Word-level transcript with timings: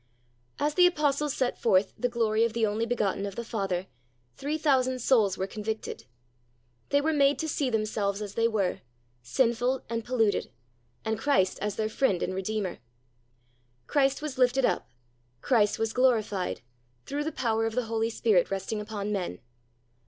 As 0.59 0.73
the 0.73 0.87
apostles 0.87 1.35
.set 1.35 1.61
forth 1.61 1.93
the 1.95 2.09
glory 2.09 2.43
of 2.43 2.53
the 2.53 2.65
Only 2.65 2.87
Begotten 2.87 3.23
of 3.27 3.35
the 3.35 3.43
Father, 3.43 3.85
three 4.35 4.57
thousand 4.57 4.97
souls 4.97 5.37
were 5.37 5.45
convicted. 5.45 6.05
They 6.89 7.01
were 7.01 7.13
made 7.13 7.37
to 7.37 7.47
see 7.47 7.69
themselves 7.69 8.19
as 8.19 8.33
they 8.33 8.47
were, 8.47 8.79
sinful 9.21 9.85
and 9.91 10.03
polluted, 10.03 10.49
and 11.05 11.19
Christ 11.19 11.59
as 11.61 11.75
their 11.75 11.87
friend 11.87 12.23
and 12.23 12.33
Redeemer. 12.33 12.79
Christ 13.85 14.23
was 14.23 14.39
lifted 14.39 14.65
up, 14.65 14.89
Christ 15.41 15.77
was 15.77 15.93
glorified, 15.93 16.61
through 17.05 17.23
the 17.23 17.31
power 17.31 17.67
of 17.67 17.75
the 17.75 17.85
Holy 17.85 18.09
Spirit 18.09 18.49
resting 18.49 18.81
upon 18.81 19.11
men. 19.11 19.37